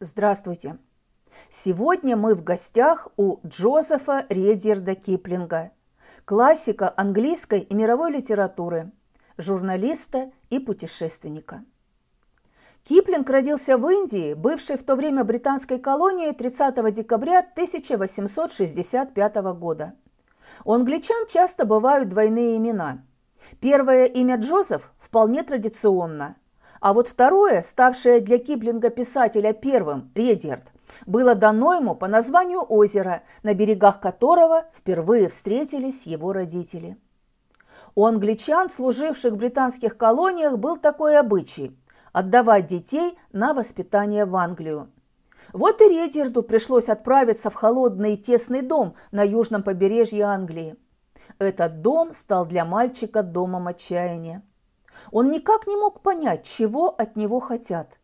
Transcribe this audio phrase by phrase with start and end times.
[0.00, 0.78] Здравствуйте!
[1.50, 5.72] Сегодня мы в гостях у Джозефа Редьерда Киплинга,
[6.24, 8.92] классика английской и мировой литературы,
[9.38, 11.64] журналиста и путешественника.
[12.84, 19.94] Киплинг родился в Индии, бывшей в то время британской колонии 30 декабря 1865 года.
[20.64, 23.04] У англичан часто бывают двойные имена.
[23.58, 26.36] Первое имя Джозеф вполне традиционно–
[26.80, 30.72] а вот второе, ставшее для Киплинга писателя первым, Редьярд,
[31.06, 36.96] было дано ему по названию озера, на берегах которого впервые встретились его родители.
[37.94, 41.76] У англичан, служивших в британских колониях, был такой обычай–
[42.12, 44.90] отдавать детей на воспитание в Англию.
[45.52, 50.76] Вот и Редьярду пришлось отправиться в холодный и тесный дом на южном побережье Англии.
[51.38, 54.42] Этот дом стал для мальчика домом отчаяния.
[55.10, 57.98] Он никак не мог понять, чего от него хотят.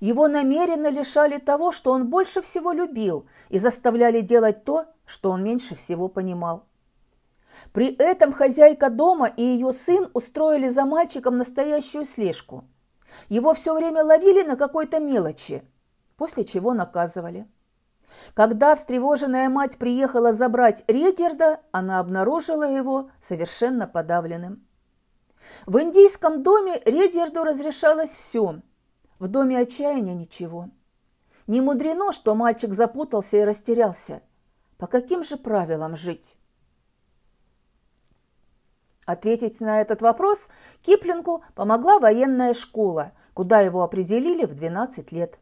[0.00, 5.42] Его намеренно лишали того, что он больше всего любил, и заставляли делать то, что он
[5.42, 6.66] меньше всего понимал.
[7.72, 12.64] При этом хозяйка дома и ее сын устроили за мальчиком настоящую слежку.
[13.28, 15.62] Его все время ловили на какой-то мелочи,
[16.16, 17.46] после чего наказывали.
[18.34, 24.66] Когда встревоженная мать приехала забрать Редерда, она обнаружила его совершенно подавленным.
[25.66, 28.60] В индийском доме Редерду разрешалось все.
[29.18, 30.68] В доме отчаяния ничего.
[31.46, 34.22] Не мудрено, что мальчик запутался и растерялся.
[34.78, 36.36] По каким же правилам жить?
[39.04, 40.48] Ответить на этот вопрос
[40.82, 45.38] Киплингу помогла военная школа, куда его определили в 12 лет.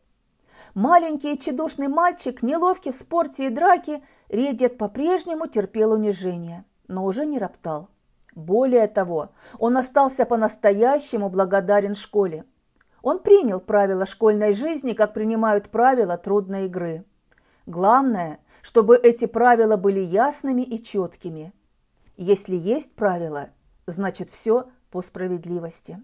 [0.74, 7.26] Маленький и тщедушный мальчик, неловкий в спорте и драке, Редет по-прежнему терпел унижение, но уже
[7.26, 7.88] не роптал.
[8.34, 12.44] Более того, он остался по-настоящему благодарен школе.
[13.02, 17.04] Он принял правила школьной жизни, как принимают правила трудной игры.
[17.66, 21.52] Главное, чтобы эти правила были ясными и четкими.
[22.16, 23.50] Если есть правила,
[23.86, 26.00] значит все по справедливости.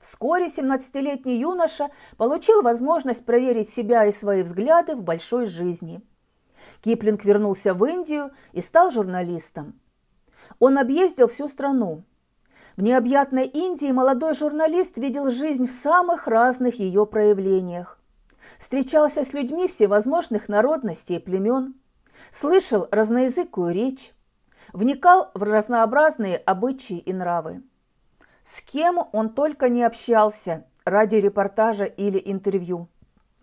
[0.00, 6.02] Вскоре 17-летний юноша получил возможность проверить себя и свои взгляды в большой жизни–
[6.82, 9.78] Киплинг вернулся в Индию и стал журналистом.
[10.58, 12.04] Он объездил всю страну.
[12.76, 17.98] В необъятной Индии молодой журналист видел жизнь в самых разных ее проявлениях.
[18.58, 21.74] Встречался с людьми всевозможных народностей и племен,
[22.30, 24.12] слышал разноязыкую речь,
[24.72, 27.62] вникал в разнообразные обычаи и нравы.
[28.42, 32.88] С кем он только не общался ради репортажа или интервью–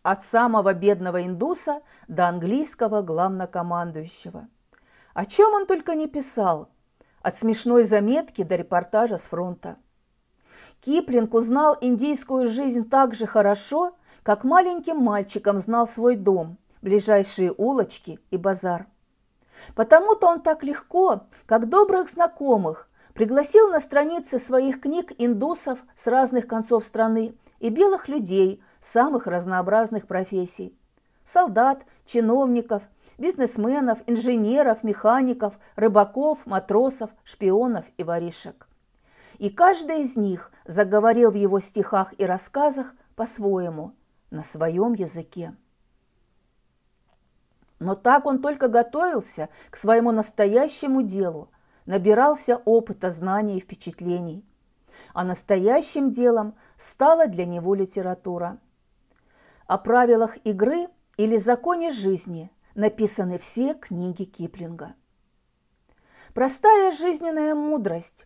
[0.03, 4.47] от самого бедного индуса до английского главнокомандующего.
[5.14, 6.69] О чем он только не писал,
[7.22, 9.78] от смешной заметки до репортажа с фронта.
[10.81, 18.20] Киплинг узнал индийскую жизнь так же хорошо, как маленьким мальчиком знал свой дом, ближайшие улочки
[18.30, 18.88] и базар.
[19.75, 26.47] Потому-то он так легко, как добрых знакомых, пригласил на страницы своих книг индусов с разных
[26.47, 30.77] концов страны и белых людей– самых разнообразных профессий.
[31.23, 32.83] Солдат, чиновников,
[33.17, 38.67] бизнесменов, инженеров, механиков, рыбаков, матросов, шпионов и воришек.
[39.38, 43.93] И каждый из них заговорил в его стихах и рассказах по-своему,
[44.31, 45.55] на своем языке.
[47.79, 51.49] Но так он только готовился к своему настоящему делу,
[51.85, 54.45] набирался опыта, знаний и впечатлений.
[55.13, 58.59] А настоящим делом стала для него литература–
[59.68, 60.88] о правилах игры
[61.18, 64.96] или законе жизни написаны все книги Киплинга.
[66.34, 68.25] Простая жизненная мудрость,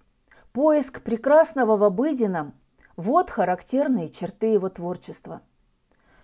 [0.53, 2.53] поиск прекрасного в обыденном–
[2.95, 5.41] вот характерные черты его творчества.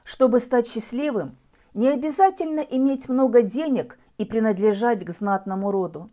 [0.03, 1.37] Чтобы стать счастливым,
[1.73, 6.09] не обязательно иметь много денег и принадлежать к знатному роду.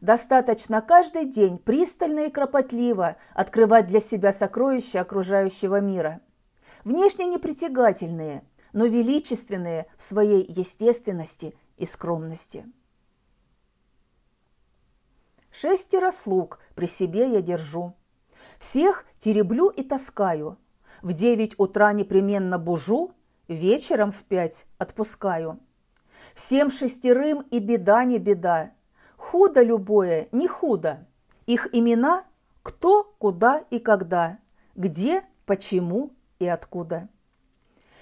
[0.00, 6.20] Достаточно каждый день пристально и кропотливо открывать для себя сокровища окружающего мира–
[6.84, 12.66] внешне непритягательные, но величественные в своей естественности и скромности.
[15.50, 17.94] Шестеро слуг при себе я держу.
[18.58, 20.58] Всех тереблю и таскаю.
[21.02, 23.12] В девять утра непременно бужу,
[23.48, 25.58] вечером в пять отпускаю.
[26.34, 28.72] Всем шестерым и беда не беда.
[29.16, 31.06] Худо любое, не худо.
[31.46, 32.24] Их имена–
[32.62, 34.38] кто, куда и когда,
[34.74, 37.08] где, почему и откуда.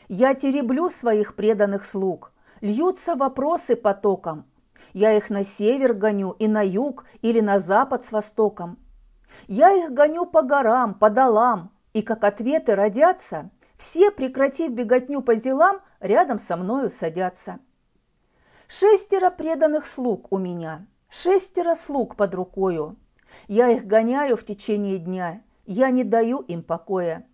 [0.08, 2.32] Я тереблю своих преданных слуг,
[2.62, 4.46] льются вопросы потоком.
[4.94, 8.78] Я их на север гоню и на юг или на запад с востоком.
[9.48, 15.34] Я их гоню по горам, по долам, и как ответы родятся, все, прекратив беготню по
[15.34, 17.58] делам, рядом со мною садятся.
[18.66, 22.96] Шестеро преданных слуг у меня, шестеро слуг под рукою.
[23.46, 27.27] Я их гоняю в течение дня, я не даю им покоя.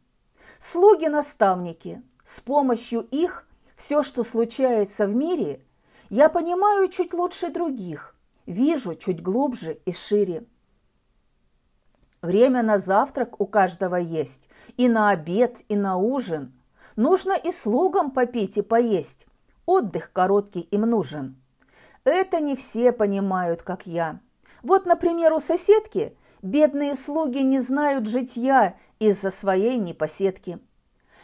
[0.59, 3.47] Слуги-наставники, с помощью их
[3.77, 5.65] все, что случается в мире,
[6.11, 10.45] я понимаю чуть лучше других, вижу чуть глубже и шире.
[12.23, 16.59] Время на завтрак у каждого есть, и на обед, и на ужин.
[16.97, 19.27] Нужно и слугам попить и поесть.
[19.67, 21.37] Отдых короткий им нужен.
[22.05, 24.21] Это не все понимают, как я.
[24.63, 30.59] Вот, например, у соседки бедные слуги не знают житья из-за своей непоседки.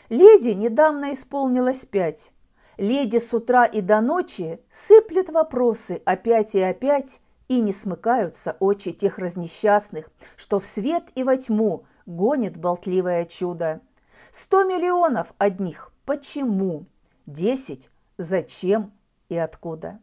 [0.09, 2.33] Леди недавно исполнилось пять.
[2.77, 8.93] Леди с утра и до ночи сыплет вопросы опять и опять, и не смыкаются очи
[8.93, 13.81] тех разнесчастных, что в свет и во тьму гонит болтливое чудо.
[14.31, 16.87] Сто миллионов одних почему?
[17.27, 18.93] Десять зачем
[19.29, 20.01] и откуда?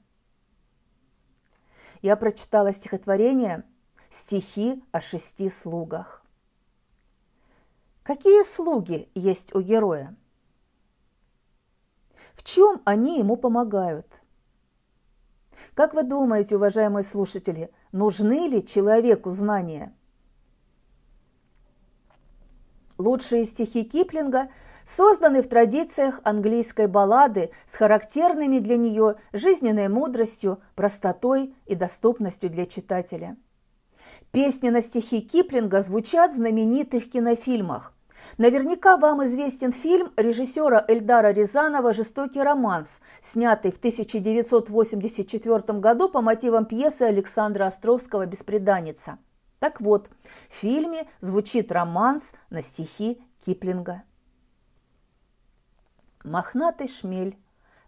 [2.01, 3.63] Я прочитала стихотворение
[4.09, 6.26] «Стихи о шести слугах».
[8.07, 10.15] Какие слуги есть у героя?
[12.35, 14.07] В чем они ему помогают–
[15.73, 19.91] как вы думаете, уважаемые слушатели, нужны ли человеку знания?
[22.99, 24.49] Лучшие стихи Киплинга
[24.85, 32.67] созданы в традициях английской баллады с характерными для нее жизненной мудростью, простотой и доступностью для
[32.67, 33.35] читателя.
[34.31, 37.96] Песни на стихи Киплинга звучат в знаменитых кинофильмах
[38.37, 46.65] Наверняка вам известен фильм режиссера Эльдара Рязанова «Жестокий романс», снятый в 1984 году по мотивам
[46.65, 49.17] пьесы Александра Островского «Беспреданница».
[49.59, 50.11] Так вот,
[50.49, 54.03] в фильме звучит романс на стихи Киплинга.
[56.23, 57.39] Мохнатый шмель,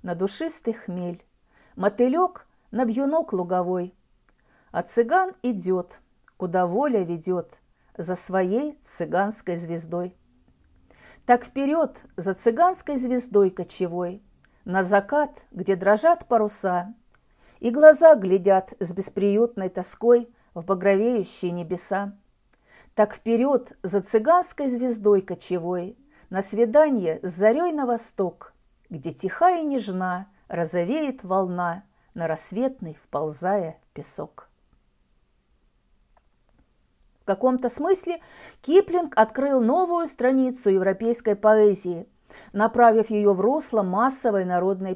[0.01, 1.23] на душистый хмель,
[1.75, 3.93] Мотылек на вьюнок луговой,
[4.71, 6.01] А цыган идет,
[6.37, 7.59] куда воля ведет,
[7.97, 10.15] За своей цыганской звездой.
[11.29, 14.23] Так вперед за цыганской звездой кочевой,
[14.65, 16.95] На закат, где дрожат паруса,
[17.59, 22.17] И глаза глядят с бесприютной тоской В багровеющие небеса.
[22.95, 25.99] Так вперед за цыганской звездой кочевой,
[26.31, 28.55] На свидание с зарей на восток,
[28.89, 31.83] Где тиха и нежна розовеет волна
[32.15, 34.48] На рассветный вползая песок
[37.29, 38.21] каком-то смысле
[38.63, 42.07] Киплинг открыл новую страницу европейской поэзии,
[42.53, 44.95] направив ее в русло массовой народной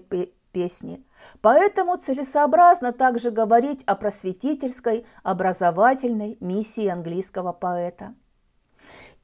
[0.51, 1.05] песни.
[1.41, 8.15] Поэтому целесообразно также говорить о просветительской, образовательной миссии английского поэта.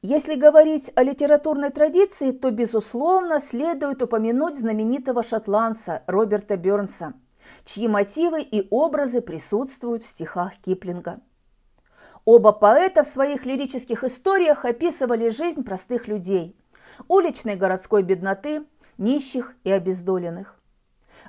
[0.02, 7.14] Если говорить о литературной традиции, то, безусловно, следует упомянуть знаменитого шотландца Роберта Бернса,
[7.64, 11.18] чьи мотивы и образы присутствуют в стихах Киплинга–
[12.24, 16.56] Оба поэта в своих лирических историях описывали жизнь простых людей,
[17.08, 18.64] уличной городской бедноты,
[18.98, 20.60] нищих и обездоленных.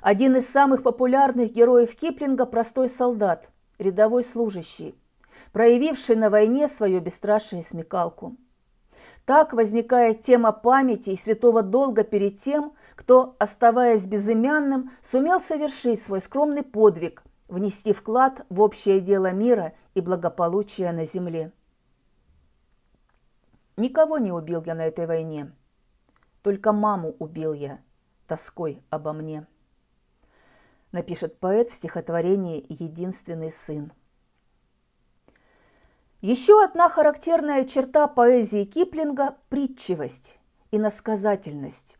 [0.02, 4.94] Один из самых популярных героев Киплинга– простой солдат, рядовой служащий,
[5.52, 8.36] проявивший на войне свое бесстрашие и смекалку.
[9.24, 16.20] Так возникает тема памяти и святого долга перед тем, кто, оставаясь безымянным, сумел совершить свой
[16.20, 21.52] скромный подвиг, внести вклад в общее дело мира и благополучия на земле.
[23.76, 25.52] Никого не убил я на этой войне,
[26.42, 27.80] только маму убил я
[28.26, 29.46] тоской обо мне.
[30.90, 33.92] Напишет поэт в стихотворении «Единственный сын».
[36.20, 40.38] Еще одна характерная черта поэзии Киплинга– притчивость
[40.70, 41.98] и насказательность.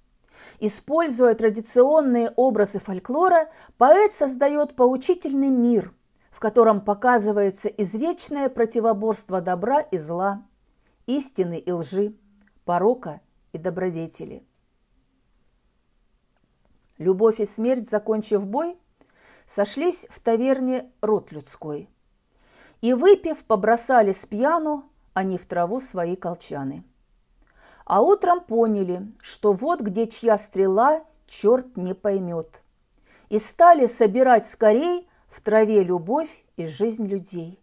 [0.60, 5.92] Используя традиционные образы фольклора, поэт создает поучительный мир–
[6.42, 10.42] котором показывается извечное противоборство добра и зла,
[11.06, 12.16] истины и лжи,
[12.64, 13.20] порока
[13.52, 14.44] и добродетели.
[16.98, 18.76] Любовь и смерть, закончив бой,
[19.46, 21.88] сошлись в таверне род людской.
[22.80, 26.82] И, выпив, побросали с пьяну они в траву свои колчаны.
[27.84, 32.64] А утром поняли, что вот где чья стрела, черт не поймет.
[33.28, 37.58] И стали собирать скорей в траве любовь и жизнь людей,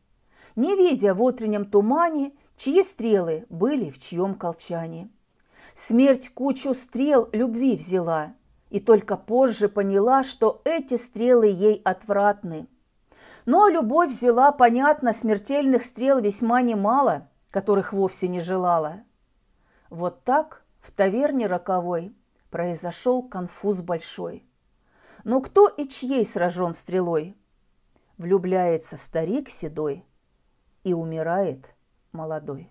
[0.56, 5.10] не видя в утреннем тумане, чьи стрелы были в чьем колчане.
[5.76, 8.34] Смерть кучу стрел любви взяла,
[8.72, 12.68] и только позже поняла, что эти стрелы ей отвратны.
[13.46, 19.04] Но любовь взяла, понятно, смертельных стрел весьма немало, которых вовсе не желала.
[19.90, 22.16] Вот так В таверне роковой
[22.50, 24.48] произошел конфуз большой.
[25.26, 27.39] Но кто и чьей сражен стрелой?
[28.20, 30.06] Влюбляется старик седой
[30.84, 31.74] и умирает
[32.12, 32.70] молодой.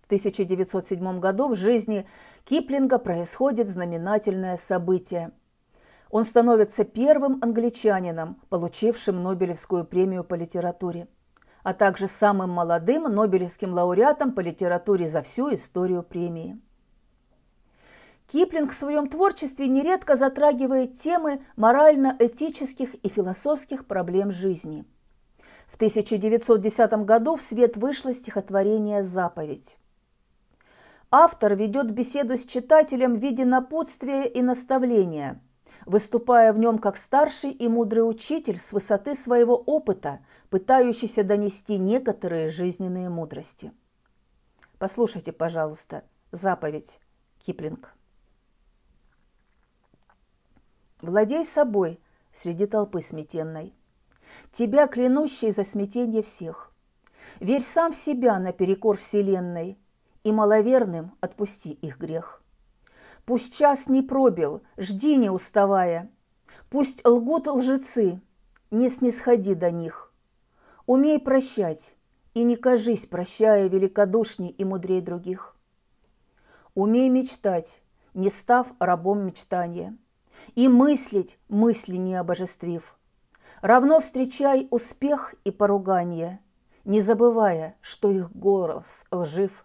[0.00, 2.08] В 1907 году в жизни
[2.46, 5.32] Киплинга происходит знаменательное событие.
[6.08, 11.08] Он становится первым англичанином, получившим Нобелевскую премию по литературе,
[11.62, 16.58] а также самым молодым Нобелевским лауреатом по литературе за всю историю премии.
[18.34, 24.84] Киплинг в своем творчестве нередко затрагивает темы морально-этических и философских проблем жизни.
[25.68, 29.78] В 1910 году в свет вышло стихотворение «Заповедь».
[31.12, 35.40] Автор ведет беседу с читателем в виде напутствия и наставления,
[35.86, 40.18] выступая в нем как старший и мудрый учитель с высоты своего опыта,
[40.50, 43.70] пытающийся донести некоторые жизненные мудрости.
[44.80, 46.98] Послушайте, пожалуйста, заповедь
[47.38, 47.93] Киплинг.
[51.04, 52.00] Владей собой
[52.32, 53.74] среди толпы сметенной,
[54.50, 56.72] тебя, клянущей за смятение всех.
[57.40, 59.78] Верь сам в себя наперекор вселенной–
[60.24, 62.42] и маловерным отпусти их грех.
[63.26, 66.10] Пусть час не пробил, жди не уставая.
[66.70, 68.20] Пусть лгут лжецы,
[68.70, 70.12] не снисходи до них.
[70.86, 71.94] Умей прощать,
[72.32, 75.56] и не кажись, прощая великодушней и мудрей других.
[76.74, 77.82] Умей мечтать,
[78.14, 79.96] не став рабом мечтания,
[80.54, 82.96] и мыслить, мысли не обожествив.
[83.60, 86.40] Равно встречай успех и поругание,
[86.84, 89.64] не забывая, что их голос лжив.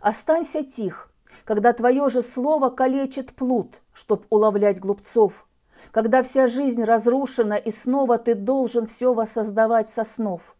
[0.00, 1.12] Останься тих,
[1.44, 5.46] когда твое же слово калечит плут, чтоб уловлять глупцов,
[5.92, 10.56] когда вся жизнь разрушена, и снова ты должен все воссоздавать со снов.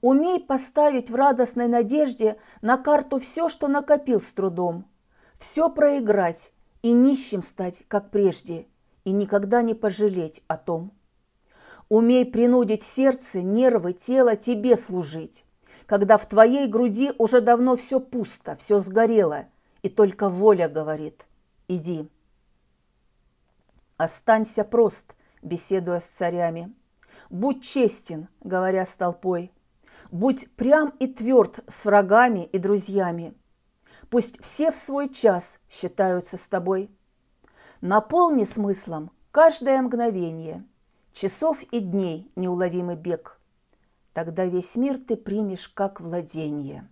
[0.00, 4.84] Умей поставить в радостной надежде на карту все, что накопил с трудом,
[5.38, 6.52] все проиграть
[6.88, 8.66] и нищим стать, как прежде,
[9.04, 10.90] и никогда не пожалеть о том.
[11.90, 15.44] Умей принудить сердце, нервы, тело тебе служить,
[15.84, 19.48] когда в твоей груди уже давно все пусто, все сгорело,
[19.82, 21.26] и только воля говорит
[21.68, 22.08] «иди».
[23.98, 26.74] Останься прост, беседуя с царями.
[27.28, 29.52] Будь честен, говоря с толпой.
[30.10, 33.34] Будь прям и тверд с врагами и друзьями.
[34.10, 36.90] Пусть все в свой час считаются с тобой.
[37.80, 40.64] Наполни смыслом каждое мгновение,
[41.12, 43.34] часов и дней неуловимый бег–
[44.18, 46.90] Тогда весь мир ты примешь как владение.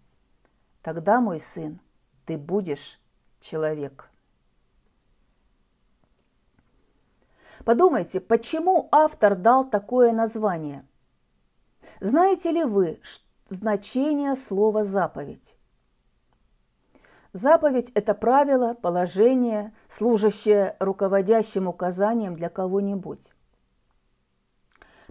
[0.81, 1.81] Тогда, мой сын,
[2.25, 3.01] ты будешь
[3.41, 4.13] человек.
[7.65, 10.87] Подумайте, почему автор дал такое название?
[11.99, 13.01] Знаете ли вы
[13.49, 15.57] значение слова «заповедь»?
[17.37, 23.35] Заповедь– это правило, положение, служащее руководящим указанием для кого-нибудь.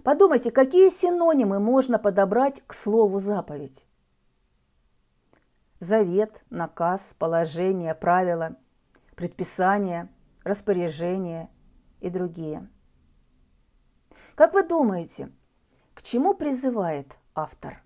[0.02, 3.86] Подумайте, какие синонимы можно подобрать к слову заповедь?
[5.78, 8.56] Завет, наказ, положение, правила,
[9.14, 10.08] предписание,
[10.42, 11.48] распоряжение
[12.00, 12.68] и другие.
[14.34, 15.30] Как вы думаете,
[15.94, 17.84] к чему призывает автор?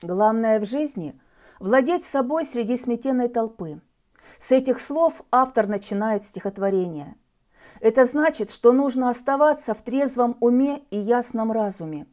[0.00, 1.20] Главное в жизни–
[1.60, 3.80] владеть собой среди сметенной толпы.
[4.38, 7.14] С этих слов автор начинает стихотворение.
[7.80, 12.06] Это значит, что нужно оставаться в трезвом уме и ясном разуме,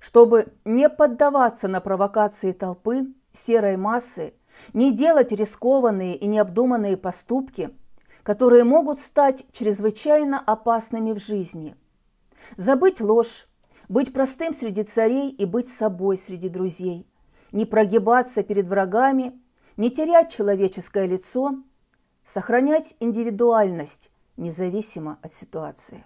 [0.00, 4.34] чтобы не поддаваться на провокации толпы, серой массы,
[4.72, 7.70] не делать рискованные и необдуманные поступки,
[8.22, 11.76] которые могут стать чрезвычайно опасными в жизни.
[12.56, 13.48] Забыть ложь,
[13.88, 17.06] быть простым среди царей и быть собой среди друзей,
[17.54, 19.40] не прогибаться перед врагами,
[19.76, 21.62] не терять человеческое лицо,
[22.24, 26.04] сохранять индивидуальность, независимо от ситуации.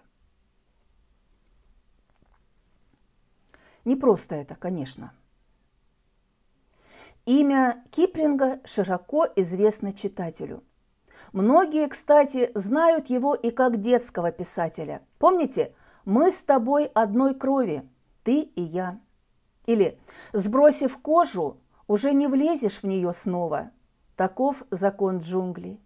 [3.86, 5.14] Не просто это, конечно.
[7.24, 10.62] Имя Киплинга широко известно читателю.
[11.32, 15.00] Многие, кстати, знают его и как детского писателя.
[15.18, 15.74] Помните,
[16.04, 17.88] мы с тобой одной крови,
[18.22, 19.00] ты и я.
[19.68, 19.98] Или,
[20.32, 23.70] сбросив кожу, уже не влезешь в нее снова.
[24.16, 25.78] Таков закон джунглей.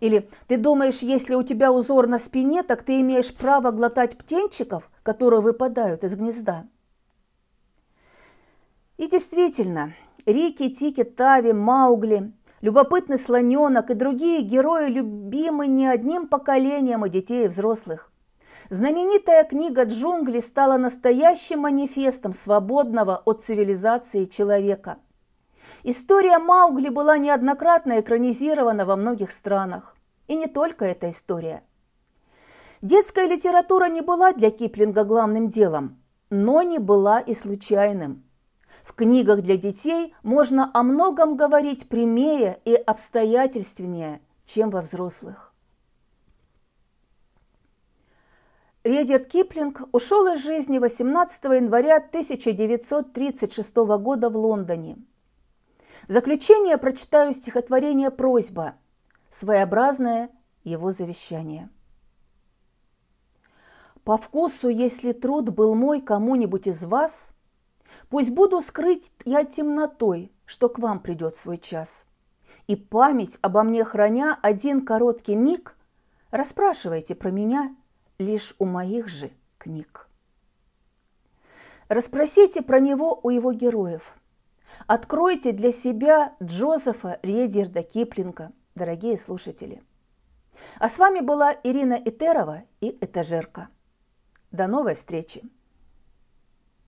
[0.00, 4.90] Или ты думаешь, если у тебя узор на спине, так ты имеешь право глотать птенчиков,
[5.04, 6.66] которые выпадают из гнезда.
[8.96, 9.94] И действительно,
[10.26, 17.44] Рики, Тики, Тави, Маугли, любопытный слоненок и другие герои любимы не одним поколением и детей
[17.44, 18.09] и взрослых.
[18.70, 24.98] Знаменитая книга «Джунгли» стала настоящим манифестом свободного от цивилизации человека.
[25.82, 29.96] История Маугли была неоднократно экранизирована во многих странах.
[30.28, 31.64] И не только эта история.
[32.80, 36.00] Детская литература не была для Киплинга главным делом,
[36.30, 38.22] но не была и случайным.
[38.84, 45.49] В книгах для детей можно о многом говорить прямее и обстоятельственнее, чем во взрослых.
[48.82, 54.96] Редерт Киплинг ушел из жизни 18 января 1936 года в Лондоне.
[56.08, 58.76] В заключение прочитаю стихотворение «Просьба»,
[59.28, 60.30] своеобразное
[60.64, 61.68] его завещание.
[64.02, 67.32] По вкусу, если труд был мой кому-нибудь из вас,
[68.08, 72.06] Пусть буду скрыть я темнотой, что к вам придет свой час.
[72.68, 75.76] И память обо мне храня один короткий миг,
[76.30, 77.74] Расспрашивайте про меня
[78.20, 80.08] лишь у моих же книг.
[81.88, 84.14] Расспросите про него у его героев.
[84.86, 89.82] Откройте для себя Джозефа Редерда Киплинга, дорогие слушатели.
[90.78, 93.68] А с вами была Ирина Итерова и Этажерка.
[94.52, 95.42] До новой встречи!